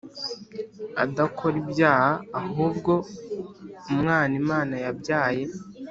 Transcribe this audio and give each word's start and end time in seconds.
adakora 1.03 1.55
ibyaha 1.63 2.11
ahubwo 2.41 2.93
Umwana 3.91 4.33
Imana 4.41 4.75
yabyaye 4.85 5.43